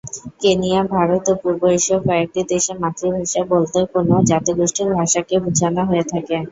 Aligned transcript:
Kenya, 0.41 0.81
Bharat, 0.91 1.25
ও 1.29 1.39
পূর্ব 1.41 1.61
এশীয় 1.71 1.99
কয়েকটি 2.05 2.41
দেশে 2.51 2.73
"মাতৃভাষা" 2.81 3.41
বলতে 3.51 3.79
কোন 3.93 4.07
জাতিগোষ্ঠীর 4.29 4.89
ভাষাকে 4.97 5.35
বুঝানো 5.43 5.81
হয়ে 5.89 6.05
থাকে। 6.11 6.35